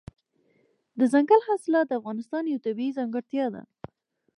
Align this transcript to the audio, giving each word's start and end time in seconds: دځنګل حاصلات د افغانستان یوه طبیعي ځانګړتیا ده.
دځنګل 0.99 1.41
حاصلات 1.47 1.85
د 1.87 1.91
افغانستان 1.99 2.43
یوه 2.51 2.63
طبیعي 2.67 2.95
ځانګړتیا 2.97 3.45
ده. 3.53 3.63